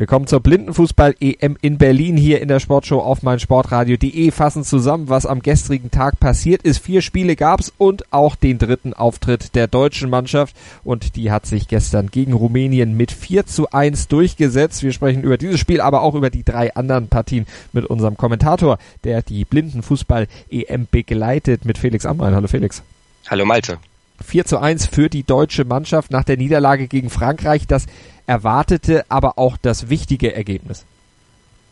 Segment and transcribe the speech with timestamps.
[0.00, 4.30] Willkommen zur Blindenfußball-EM in Berlin hier in der Sportshow auf meinsportradio.de.
[4.30, 6.78] Fassen zusammen, was am gestrigen Tag passiert ist.
[6.78, 10.56] Vier Spiele gab's und auch den dritten Auftritt der deutschen Mannschaft.
[10.84, 14.82] Und die hat sich gestern gegen Rumänien mit 4 zu 1 durchgesetzt.
[14.82, 17.44] Wir sprechen über dieses Spiel, aber auch über die drei anderen Partien
[17.74, 22.34] mit unserem Kommentator, der die Blindenfußball-EM begleitet, mit Felix Amrein.
[22.34, 22.82] Hallo Felix.
[23.28, 23.76] Hallo Malte.
[24.24, 27.66] 4 zu 1 für die deutsche Mannschaft nach der Niederlage gegen Frankreich.
[27.66, 27.86] Das
[28.30, 30.84] erwartete, aber auch das wichtige Ergebnis.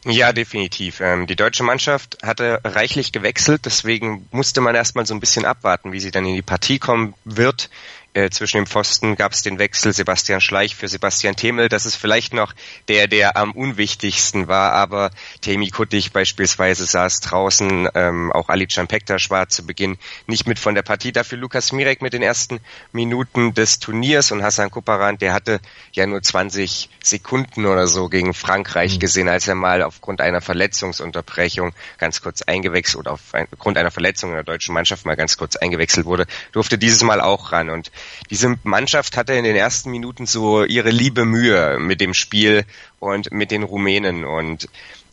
[0.04, 1.00] Ja, definitiv.
[1.00, 5.92] Ähm, die deutsche Mannschaft hatte reichlich gewechselt, deswegen musste man erstmal so ein bisschen abwarten,
[5.92, 7.70] wie sie dann in die Partie kommen wird.
[8.14, 11.68] Äh, zwischen dem Pfosten gab es den Wechsel Sebastian Schleich für Sebastian Themel.
[11.68, 12.54] Das ist vielleicht noch
[12.88, 15.10] der, der am unwichtigsten war, aber
[15.42, 20.74] Temi Kuttig beispielsweise saß draußen, ähm, auch Ali Pektas war zu Beginn nicht mit von
[20.74, 21.12] der Partie.
[21.12, 22.60] Dafür Lukas Mirek mit den ersten
[22.92, 25.60] Minuten des Turniers und Hassan Kuparan, der hatte
[25.92, 29.00] ja nur 20 Sekunden oder so gegen Frankreich mhm.
[29.00, 34.36] gesehen, als er mal aufgrund einer Verletzungsunterbrechung ganz kurz eingewechselt oder aufgrund einer Verletzung in
[34.36, 37.92] der deutschen Mannschaft mal ganz kurz eingewechselt wurde, durfte dieses Mal auch ran und
[38.30, 42.64] diese Mannschaft hatte in den ersten Minuten so ihre liebe Mühe mit dem Spiel
[42.98, 44.68] und mit den Rumänen und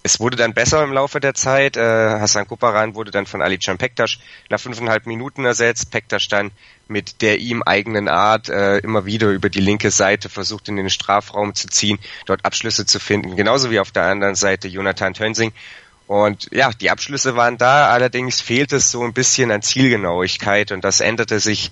[0.06, 1.78] es wurde dann besser im Laufe der Zeit.
[1.78, 4.20] Äh, Hassan Kuparan wurde dann von Ali Can Pektas
[4.52, 5.90] nach fünfeinhalb Minuten ersetzt.
[5.90, 6.52] Pektas dann
[6.88, 10.92] mit der ihm eigenen Art äh, immer wieder über die linke Seite versucht in den
[10.92, 11.98] Strafraum zu ziehen,
[12.28, 13.36] dort Abschlüsse zu finden.
[13.36, 15.54] Genauso wie auf der anderen Seite Jonathan Tönsing.
[16.06, 20.84] Und ja, die Abschlüsse waren da, allerdings fehlt es so ein bisschen an Zielgenauigkeit und
[20.84, 21.72] das änderte sich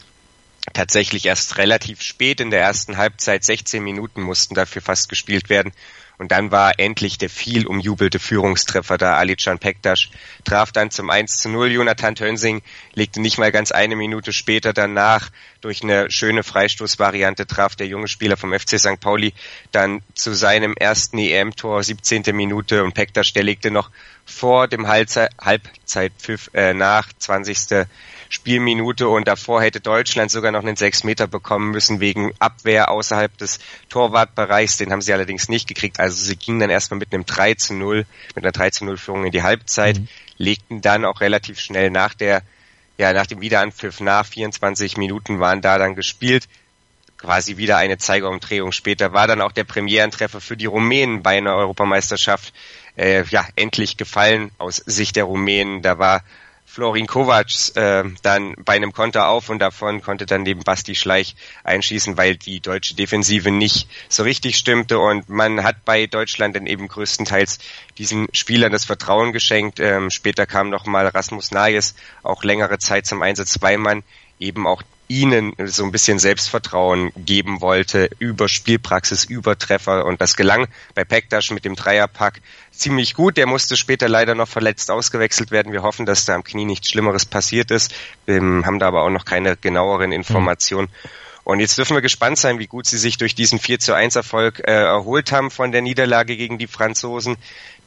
[0.71, 5.73] tatsächlich erst relativ spät in der ersten Halbzeit, 16 Minuten mussten dafür fast gespielt werden.
[6.19, 9.17] Und dann war endlich der viel umjubelte Führungstreffer da.
[9.17, 10.09] Alican Pektas
[10.43, 11.71] traf dann zum 1 zu 0.
[11.71, 12.61] Jonathan Tönsing
[12.93, 18.07] legte nicht mal ganz eine Minute später danach durch eine schöne Freistoßvariante traf der junge
[18.07, 18.99] Spieler vom FC St.
[18.99, 19.33] Pauli
[19.71, 22.23] dann zu seinem ersten EM-Tor, 17.
[22.33, 23.89] Minute und Pektas, der legte noch
[24.25, 27.87] vor dem Halbzeitpfiff äh, nach, 20.
[28.33, 33.37] Spielminute und davor hätte Deutschland sogar noch einen sechs Meter bekommen müssen wegen Abwehr außerhalb
[33.37, 34.77] des Torwartbereichs.
[34.77, 35.99] Den haben sie allerdings nicht gekriegt.
[35.99, 38.97] Also sie gingen dann erstmal mit einem 3 zu 0, mit einer 3 zu 0
[38.97, 40.07] Führung in die Halbzeit, mhm.
[40.39, 42.41] legten dann auch relativ schnell nach der,
[42.97, 46.47] ja, nach dem Wiederanpfiff nach 24 Minuten waren da dann gespielt
[47.19, 51.55] quasi wieder eine Zeigerumdrehung später war dann auch der Premierentreffer für die Rumänen bei einer
[51.55, 52.53] Europameisterschaft
[52.97, 55.81] äh, ja endlich gefallen aus Sicht der Rumänen.
[55.81, 56.21] Da war
[56.65, 61.35] Florin Kovac äh, dann bei einem Konter auf und davon konnte dann neben Basti Schleich
[61.63, 66.65] einschießen, weil die deutsche Defensive nicht so richtig stimmte und man hat bei Deutschland dann
[66.65, 67.59] eben größtenteils
[67.97, 69.79] diesen Spielern das Vertrauen geschenkt.
[69.79, 74.03] Ähm, später kam noch mal Rasmus Nayes auch längere Zeit zum Einsatz, weil man
[74.39, 80.35] eben auch ihnen so ein bisschen Selbstvertrauen geben wollte über Spielpraxis, über Treffer und das
[80.35, 82.41] gelang bei Pektas mit dem Dreierpack
[82.71, 83.37] ziemlich gut.
[83.37, 85.73] Der musste später leider noch verletzt ausgewechselt werden.
[85.73, 87.93] Wir hoffen, dass da am Knie nichts Schlimmeres passiert ist,
[88.25, 90.89] wir haben da aber auch noch keine genaueren Informationen.
[91.43, 94.15] Und jetzt dürfen wir gespannt sein, wie gut sie sich durch diesen 4 zu 1
[94.15, 97.35] Erfolg äh, erholt haben von der Niederlage gegen die Franzosen.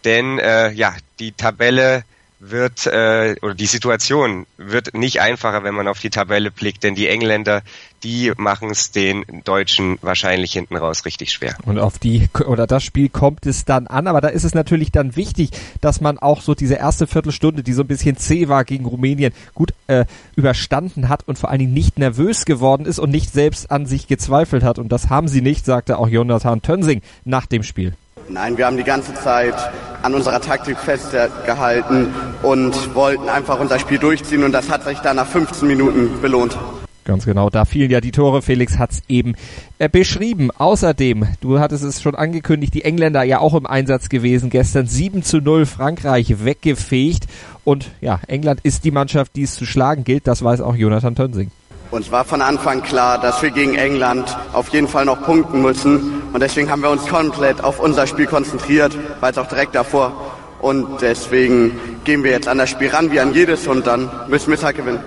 [0.04, 2.04] Denn äh, ja, die Tabelle
[2.50, 6.94] wird äh, oder die Situation wird nicht einfacher, wenn man auf die Tabelle blickt, denn
[6.94, 7.62] die Engländer,
[8.02, 11.56] die machen es den Deutschen wahrscheinlich hinten raus richtig schwer.
[11.64, 14.92] Und auf die oder das Spiel kommt es dann an, aber da ist es natürlich
[14.92, 18.64] dann wichtig, dass man auch so diese erste Viertelstunde, die so ein bisschen zäh war
[18.64, 20.04] gegen Rumänien, gut äh,
[20.36, 24.06] überstanden hat und vor allen Dingen nicht nervös geworden ist und nicht selbst an sich
[24.06, 24.78] gezweifelt hat.
[24.78, 27.94] Und das haben sie nicht, sagte auch Jonathan Tönsing nach dem Spiel.
[28.28, 29.54] Nein, wir haben die ganze Zeit
[30.02, 35.16] an unserer Taktik festgehalten und wollten einfach unser Spiel durchziehen und das hat sich dann
[35.16, 36.56] nach 15 Minuten belohnt.
[37.04, 38.42] Ganz genau, da fielen ja die Tore.
[38.42, 39.36] Felix hat's eben
[39.78, 40.50] äh, beschrieben.
[40.50, 44.50] Außerdem, du hattest es schon angekündigt, die Engländer ja auch im Einsatz gewesen.
[44.50, 47.26] Gestern 7 zu 0 Frankreich weggefegt.
[47.62, 50.26] Und ja, England ist die Mannschaft, die es zu schlagen gilt.
[50.26, 51.52] Das weiß auch Jonathan Tönsing.
[51.90, 56.22] Uns war von Anfang klar, dass wir gegen England auf jeden Fall noch punkten müssen.
[56.32, 60.12] Und deswegen haben wir uns komplett auf unser Spiel konzentriert, weil es auch direkt davor.
[60.60, 64.48] Und deswegen gehen wir jetzt an das Spiel ran wie an jedes und dann müssen
[64.48, 65.00] wir es halt gewinnen.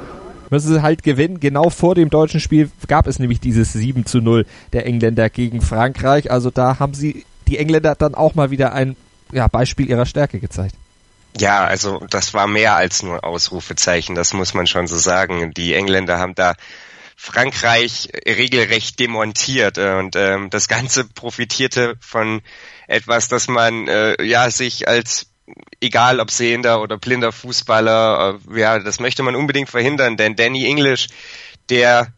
[0.50, 1.40] Müssen sie halt gewinnen.
[1.40, 5.62] Genau vor dem deutschen Spiel gab es nämlich dieses 7 zu 0 der Engländer gegen
[5.62, 6.31] Frankreich.
[6.31, 8.96] Also da haben sie die Engländer dann auch mal wieder ein
[9.31, 10.76] ja, Beispiel ihrer Stärke gezeigt.
[11.38, 15.54] Ja, also das war mehr als nur Ausrufezeichen, das muss man schon so sagen.
[15.54, 16.56] Die Engländer haben da
[17.16, 22.42] Frankreich regelrecht demontiert und ähm, das Ganze profitierte von
[22.88, 25.28] etwas, das man äh, ja sich als
[25.81, 30.66] egal ob sehender oder blinder Fußballer, äh, ja, das möchte man unbedingt verhindern, denn Danny
[30.66, 31.08] English,
[31.70, 32.14] der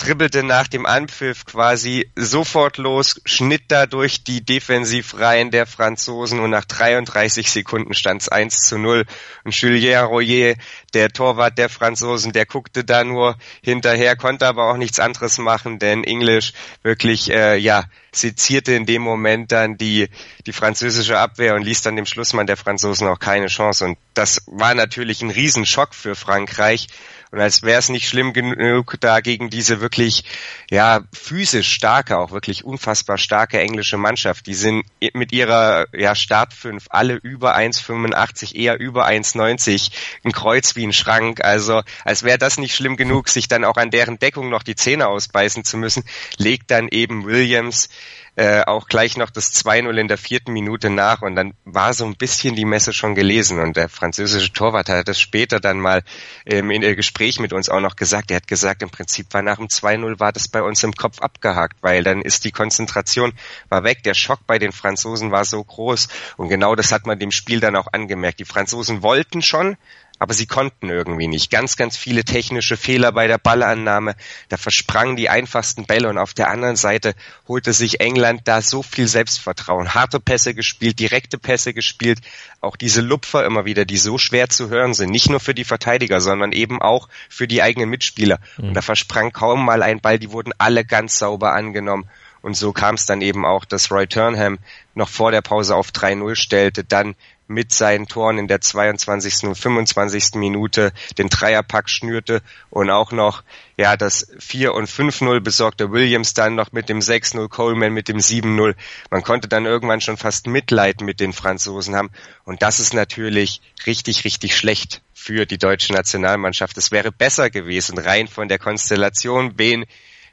[0.00, 6.64] dribbelte nach dem Anpfiff quasi sofort los, schnitt dadurch die Defensivreihen der Franzosen und nach
[6.64, 9.04] 33 Sekunden stand es 1 zu 0.
[9.44, 10.54] Und Julien Royer,
[10.94, 15.78] der Torwart der Franzosen, der guckte da nur hinterher, konnte aber auch nichts anderes machen,
[15.78, 20.08] denn English wirklich, äh, ja, sezierte in dem Moment dann die,
[20.46, 23.84] die französische Abwehr und ließ dann dem Schlussmann der Franzosen auch keine Chance.
[23.84, 26.88] Und das war natürlich ein Riesenschock für Frankreich.
[27.30, 30.24] Und als wäre es nicht schlimm genug, da gegen diese wirklich,
[30.68, 34.84] ja, physisch starke, auch wirklich unfassbar starke englische Mannschaft, die sind
[35.14, 39.92] mit ihrer, ja, Startfünf alle über 1,85, eher über 1,90,
[40.24, 41.44] ein Kreuz wie ein Schrank.
[41.44, 44.74] Also, als wäre das nicht schlimm genug, sich dann auch an deren Deckung noch die
[44.74, 46.04] Zähne ausbeißen zu müssen,
[46.36, 47.90] legt dann eben Williams
[48.40, 52.06] äh, auch gleich noch das 2-0 in der vierten Minute nach und dann war so
[52.06, 56.02] ein bisschen die Messe schon gelesen und der französische Torwart hat das später dann mal
[56.46, 58.30] ähm, in der Gespräch mit uns auch noch gesagt.
[58.30, 61.20] Er hat gesagt, im Prinzip war nach dem 2-0 war das bei uns im Kopf
[61.20, 63.34] abgehakt, weil dann ist die Konzentration
[63.68, 64.04] war weg.
[64.04, 66.08] Der Schock bei den Franzosen war so groß
[66.38, 68.40] und genau das hat man dem Spiel dann auch angemerkt.
[68.40, 69.76] Die Franzosen wollten schon,
[70.20, 71.50] aber sie konnten irgendwie nicht.
[71.50, 74.14] Ganz, ganz viele technische Fehler bei der Ballannahme.
[74.50, 77.14] Da versprangen die einfachsten Bälle und auf der anderen Seite
[77.48, 79.94] holte sich England da so viel Selbstvertrauen.
[79.94, 82.20] Harte Pässe gespielt, direkte Pässe gespielt,
[82.60, 85.10] auch diese Lupfer immer wieder, die so schwer zu hören sind.
[85.10, 88.40] Nicht nur für die Verteidiger, sondern eben auch für die eigenen Mitspieler.
[88.58, 88.68] Mhm.
[88.68, 92.10] Und da versprang kaum mal ein Ball, die wurden alle ganz sauber angenommen.
[92.42, 94.58] Und so kam es dann eben auch, dass Roy Turnham
[94.94, 97.14] noch vor der Pause auf 3-0 stellte, dann
[97.50, 99.48] mit seinen Toren in der 22.
[99.48, 100.34] und 25.
[100.36, 103.42] Minute den Dreierpack schnürte und auch noch
[103.76, 108.18] ja das 4 und 5-0 besorgte Williams dann noch mit dem 6-0 Coleman mit dem
[108.18, 108.76] 7-0.
[109.10, 112.10] Man konnte dann irgendwann schon fast Mitleid mit den Franzosen haben
[112.44, 116.78] und das ist natürlich richtig richtig schlecht für die deutsche Nationalmannschaft.
[116.78, 119.86] Es wäre besser gewesen rein von der Konstellation, wen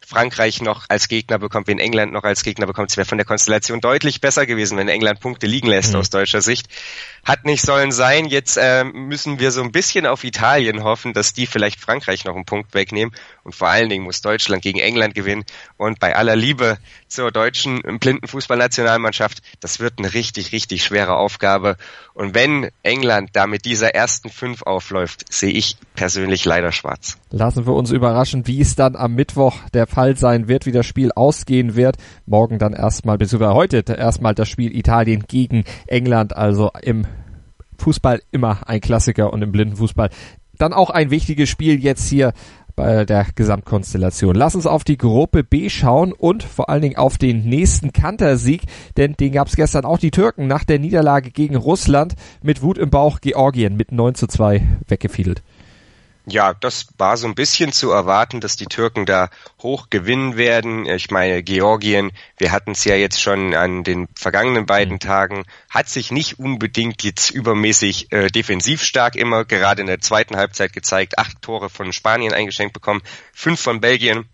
[0.06, 2.92] Frankreich noch als Gegner bekommt, wen England noch als Gegner bekommt.
[2.92, 6.00] Es wäre von der Konstellation deutlich besser gewesen, wenn England Punkte liegen lässt mhm.
[6.00, 6.68] aus deutscher Sicht.
[7.26, 8.26] Hat nicht sollen sein.
[8.26, 12.36] Jetzt äh, müssen wir so ein bisschen auf Italien hoffen, dass die vielleicht Frankreich noch
[12.36, 13.14] einen Punkt wegnehmen.
[13.44, 15.44] Und vor allen Dingen muss Deutschland gegen England gewinnen.
[15.76, 16.78] Und bei aller Liebe
[17.08, 21.78] zur deutschen blinden Fußballnationalmannschaft, das wird eine richtig, richtig schwere Aufgabe.
[22.14, 27.18] Und wenn England da mit dieser ersten fünf aufläuft, sehe ich persönlich leider schwarz.
[27.30, 30.86] Lassen wir uns überraschen, wie es dann am Mittwoch der Fall sein wird, wie das
[30.86, 31.98] Spiel ausgehen wird.
[32.26, 37.06] Morgen dann erstmal, beziehungsweise heute erstmal das Spiel Italien gegen England, also im
[37.78, 40.10] Fußball immer ein Klassiker und im Blindenfußball
[40.58, 42.34] dann auch ein wichtiges Spiel jetzt hier
[42.76, 44.36] bei der Gesamtkonstellation.
[44.36, 48.64] Lass uns auf die Gruppe B schauen und vor allen Dingen auf den nächsten Kantersieg,
[48.98, 52.78] denn den gab es gestern auch die Türken nach der Niederlage gegen Russland mit Wut
[52.78, 55.44] im Bauch Georgien mit 9 zu 2 weggefiedelt.
[56.30, 59.30] Ja, das war so ein bisschen zu erwarten, dass die Türken da
[59.62, 60.86] hoch gewinnen werden.
[60.86, 65.00] Ich meine, Georgien, wir hatten es ja jetzt schon an den vergangenen beiden mhm.
[65.00, 70.36] Tagen, hat sich nicht unbedingt jetzt übermäßig äh, defensiv stark immer, gerade in der zweiten
[70.36, 71.18] Halbzeit gezeigt.
[71.18, 73.02] Acht Tore von Spanien eingeschenkt bekommen,
[73.32, 74.28] fünf von Belgien.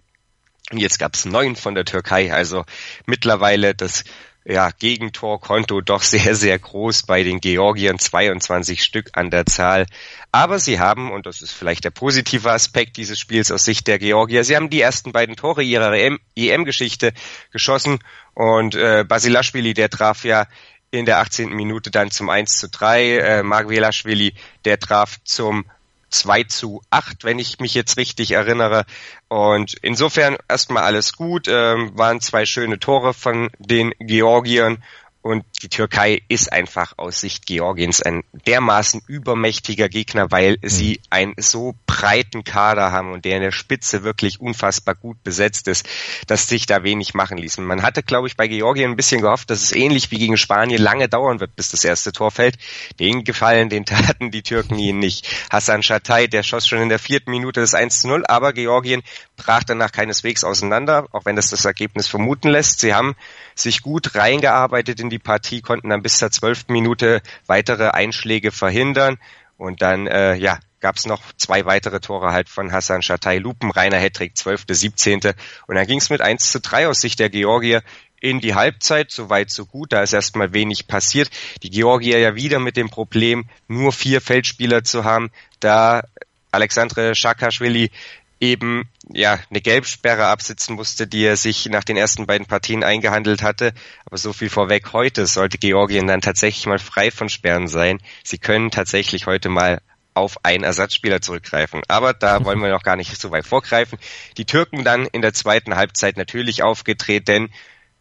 [0.72, 2.34] Und jetzt gab es neun von der Türkei.
[2.34, 2.66] Also
[3.06, 4.04] mittlerweile das
[4.46, 9.86] ja, Gegentorkonto doch sehr, sehr groß bei den Georgiern, 22 Stück an der Zahl.
[10.32, 14.00] Aber sie haben, und das ist vielleicht der positive Aspekt dieses Spiels aus Sicht der
[14.00, 15.94] Georgier, sie haben die ersten beiden Tore ihrer
[16.36, 17.14] EM-Geschichte
[17.52, 18.00] geschossen
[18.34, 20.48] und äh, Basilashvili, der traf ja
[20.92, 21.50] in der 18.
[21.50, 24.34] Minute dann zum 1 zu 3, äh, Magvelashvili,
[24.66, 25.66] der traf zum
[26.14, 28.86] 2 zu 8, wenn ich mich jetzt richtig erinnere.
[29.28, 34.84] Und insofern erstmal alles gut, ähm, waren zwei schöne Tore von den Georgiern
[35.24, 40.68] und die Türkei ist einfach aus Sicht Georgiens ein dermaßen übermächtiger Gegner, weil mhm.
[40.68, 45.70] sie einen so breiten Kader haben und der in der Spitze wirklich unfassbar gut besetzt
[45.70, 45.88] ist,
[46.28, 47.58] dass sich da wenig machen ließ.
[47.60, 50.82] Man hatte, glaube ich, bei Georgien ein bisschen gehofft, dass es ähnlich wie gegen Spanien
[50.82, 52.58] lange dauern wird, bis das erste Tor fällt.
[53.00, 55.26] Den Gefallen, den taten die Türken ihnen nicht.
[55.50, 59.04] Hassan Shatay, der schoss schon in der vierten Minute das 1 zu 0, aber Georgien
[59.38, 62.82] brach danach keineswegs auseinander, auch wenn das das Ergebnis vermuten lässt.
[62.82, 63.16] Sie haben
[63.56, 69.18] sich gut reingearbeitet in die Partie, konnten dann bis zur zwölften Minute weitere Einschläge verhindern
[69.58, 73.98] und dann äh, ja gab es noch zwei weitere Tore halt von Hassan Shatay, lupenreiner
[73.98, 75.36] Hattrick, zwölfte, siebzehnte
[75.68, 77.84] und dann ging es mit 1 zu 3 aus Sicht der Georgier
[78.20, 79.92] in die Halbzeit, so weit, so gut.
[79.92, 81.30] Da ist erstmal wenig passiert.
[81.62, 85.30] Die Georgier ja wieder mit dem Problem, nur vier Feldspieler zu haben.
[85.60, 86.04] Da
[86.50, 87.92] Alexandre Schakaschwili
[88.40, 93.42] eben ja eine Gelbsperre absitzen musste, die er sich nach den ersten beiden Partien eingehandelt
[93.42, 93.74] hatte.
[94.06, 98.00] Aber so viel vorweg, heute sollte Georgien dann tatsächlich mal frei von Sperren sein.
[98.24, 99.82] Sie können tatsächlich heute mal
[100.14, 101.82] auf einen Ersatzspieler zurückgreifen.
[101.88, 104.00] Aber da wollen wir noch gar nicht so weit vorgreifen.
[104.38, 107.50] Die Türken dann in der zweiten Halbzeit natürlich aufgedreht, denn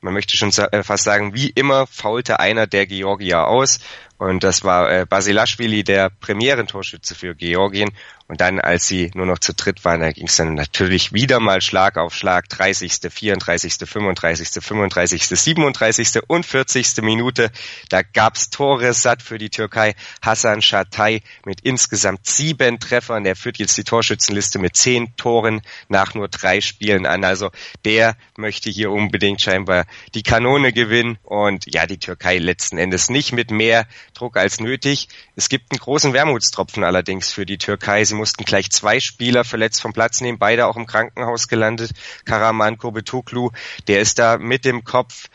[0.01, 3.79] man möchte schon äh, fast sagen, wie immer faulte einer der Georgier aus
[4.23, 7.91] und das war äh, Basilashvili, der Premierentorschütze für Georgien.
[8.29, 11.39] Und dann, als sie nur noch zu dritt waren, da ging es dann natürlich wieder
[11.39, 12.49] mal Schlag auf Schlag.
[12.49, 16.23] 30., 34., 35., 35., 37.
[16.29, 17.03] und 40.
[17.03, 17.51] Minute.
[17.91, 19.95] Da gab's Tore satt für die Türkei.
[20.23, 23.25] Hassan Shatay mit insgesamt sieben Treffern.
[23.25, 27.25] Der führt jetzt die Torschützenliste mit zehn Toren nach nur drei Spielen an.
[27.25, 27.51] Also
[27.85, 31.19] der möchte hier unbedingt scheinbar die Kanone gewinnen.
[31.25, 35.09] Und ja, die Türkei letzten Endes nicht mit mehr Druck als nötig.
[35.37, 38.05] Es gibt einen großen Wermutstropfen allerdings für die Türkei.
[38.05, 41.93] Sie mussten gleich zwei Spieler verletzt vom Platz nehmen, beide auch im Krankenhaus gelandet.
[42.25, 43.51] Karaman Kobetuklu,
[43.89, 45.29] der ist da mit dem Kopf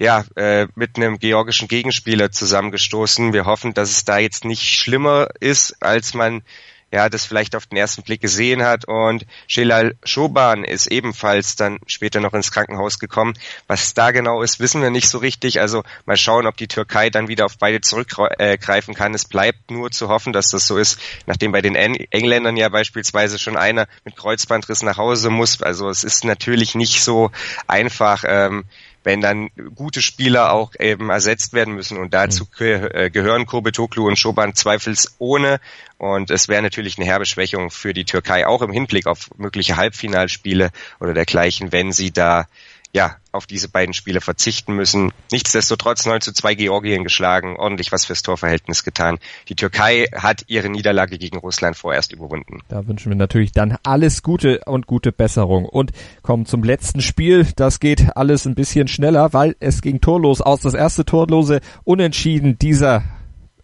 [0.00, 3.32] ja, äh, mit einem georgischen Gegenspieler zusammengestoßen.
[3.32, 6.42] Wir hoffen, dass es da jetzt nicht schlimmer ist, als man
[6.90, 8.86] ja, das vielleicht auf den ersten Blick gesehen hat.
[8.86, 13.34] Und Shelal Schoban ist ebenfalls dann später noch ins Krankenhaus gekommen.
[13.66, 15.60] Was da genau ist, wissen wir nicht so richtig.
[15.60, 19.14] Also mal schauen, ob die Türkei dann wieder auf beide zurückgreifen kann.
[19.14, 23.38] Es bleibt nur zu hoffen, dass das so ist, nachdem bei den Engländern ja beispielsweise
[23.38, 25.62] schon einer mit Kreuzbandriss nach Hause muss.
[25.62, 27.30] Also es ist natürlich nicht so
[27.66, 28.24] einfach.
[28.26, 28.64] Ähm,
[29.04, 31.98] wenn dann gute Spieler auch eben ersetzt werden müssen.
[31.98, 32.48] Und dazu mhm.
[32.58, 35.60] ge gehören Kurbetoglu und Schoban zweifelsohne.
[35.98, 39.76] Und es wäre natürlich eine herbe Schwächung für die Türkei, auch im Hinblick auf mögliche
[39.76, 42.46] Halbfinalspiele oder dergleichen, wenn sie da
[42.94, 45.12] ja, auf diese beiden Spiele verzichten müssen.
[45.30, 49.18] Nichtsdestotrotz 9 zu 2 Georgien geschlagen, ordentlich was fürs Torverhältnis getan.
[49.48, 52.60] Die Türkei hat ihre Niederlage gegen Russland vorerst überwunden.
[52.68, 55.66] Da wünschen wir natürlich dann alles Gute und gute Besserung.
[55.66, 55.92] Und
[56.22, 57.46] kommen zum letzten Spiel.
[57.56, 60.60] Das geht alles ein bisschen schneller, weil es ging torlos aus.
[60.60, 63.04] Das erste torlose Unentschieden dieser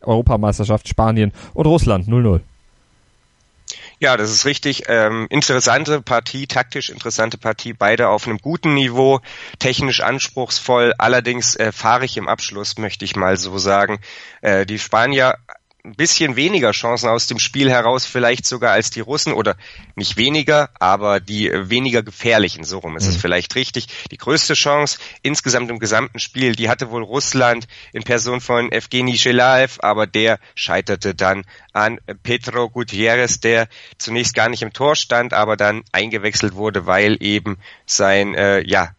[0.02, 2.40] Europameisterschaft Spanien und Russland 0-0.
[4.00, 4.84] Ja, das ist richtig.
[4.88, 9.20] Ähm, interessante Partie, taktisch interessante Partie, beide auf einem guten Niveau,
[9.58, 14.00] technisch anspruchsvoll, allerdings äh, fahrig im Abschluss, möchte ich mal so sagen.
[14.42, 15.38] Äh, die Spanier
[15.84, 19.56] ein bisschen weniger Chancen aus dem Spiel heraus, vielleicht sogar als die Russen oder
[19.96, 23.10] nicht weniger, aber die weniger gefährlichen, so rum ist mhm.
[23.10, 23.88] es vielleicht richtig.
[24.10, 29.18] Die größte Chance insgesamt im gesamten Spiel, die hatte wohl Russland in Person von Evgeny
[29.18, 35.34] Shelaev, aber der scheiterte dann an Petro Gutierrez, der zunächst gar nicht im Tor stand,
[35.34, 38.94] aber dann eingewechselt wurde, weil eben sein, äh, ja,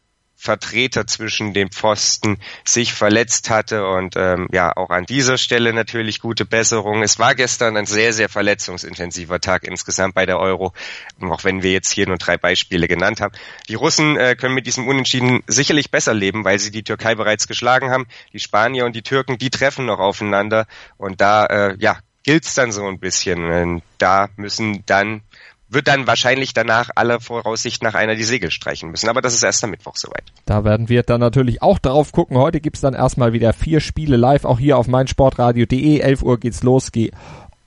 [0.45, 6.19] Vertreter zwischen dem Pfosten sich verletzt hatte und ähm, ja auch an dieser Stelle natürlich
[6.19, 7.03] gute Besserung.
[7.03, 10.73] Es war gestern ein sehr sehr verletzungsintensiver Tag insgesamt bei der Euro,
[11.21, 13.33] auch wenn wir jetzt hier nur drei Beispiele genannt haben.
[13.67, 17.47] Die Russen äh, können mit diesem Unentschieden sicherlich besser leben, weil sie die Türkei bereits
[17.47, 18.05] geschlagen haben.
[18.31, 22.71] Die Spanier und die Türken, die treffen noch aufeinander und da äh, ja gilt's dann
[22.71, 23.81] so ein bisschen.
[23.97, 25.21] Da müssen dann
[25.67, 29.09] wird dann wahrscheinlich danach aller Voraussicht nach einer die Segel streichen müssen.
[29.09, 30.23] Aber das ist erst am Mittwoch soweit.
[30.45, 32.37] Da werden wir dann natürlich auch drauf gucken.
[32.37, 35.99] Heute gibt's dann erstmal wieder vier Spiele live, auch hier auf meinsportradio.de.
[35.99, 36.91] 11 Uhr geht's los.
[36.91, 37.11] Geh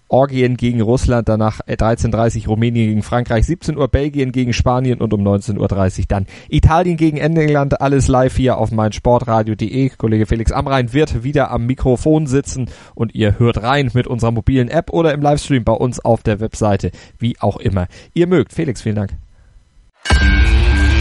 [0.08, 5.12] Orgien gegen Russland, danach 13.30 Uhr Rumänien gegen Frankreich, 17 Uhr Belgien gegen Spanien und
[5.12, 7.80] um 19.30 Uhr dann Italien gegen England.
[7.80, 9.90] Alles live hier auf meinsportradio.de.
[9.90, 14.68] Kollege Felix Amrein wird wieder am Mikrofon sitzen und ihr hört rein mit unserer mobilen
[14.68, 18.52] App oder im Livestream bei uns auf der Webseite, wie auch immer ihr mögt.
[18.52, 19.12] Felix, vielen Dank.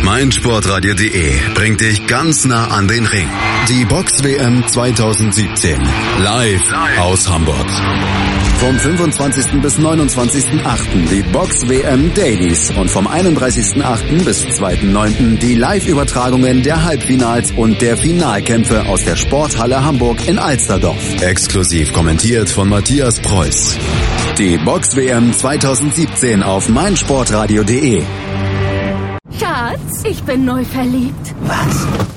[0.03, 3.27] meinsportradio.de bringt dich ganz nah an den Ring.
[3.69, 5.79] Die Box WM 2017
[6.19, 8.36] live aus Hamburg.
[8.59, 9.61] Vom 25.
[9.61, 11.09] bis 29.8.
[11.11, 14.25] die Box WM Dailies und vom 31.8.
[14.25, 15.37] bis 2.9.
[15.37, 21.21] die Live-Übertragungen der Halbfinals und der Finalkämpfe aus der Sporthalle Hamburg in Alsterdorf.
[21.21, 23.77] Exklusiv kommentiert von Matthias Preuß.
[24.39, 28.01] Die Box WM 2017 auf meinsportradio.de.
[29.39, 31.35] Schatz, ich bin neu verliebt.
[31.41, 32.16] Was?